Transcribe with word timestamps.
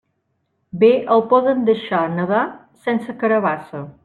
Bé 0.83 0.89
el 1.17 1.23
poden 1.35 1.63
deixar 1.69 2.01
nadar 2.17 2.43
sense 2.89 3.21
carabassa. 3.23 3.89